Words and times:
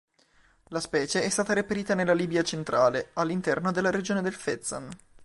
La 0.69 0.79
specie 0.79 1.21
è 1.21 1.29
stata 1.29 1.53
reperita 1.53 1.93
nella 1.93 2.15
Libia 2.15 2.41
centrale: 2.41 3.11
all'interno 3.13 3.71
della 3.71 3.91
regione 3.91 4.23
del 4.23 4.33
Fezzan. 4.33 4.89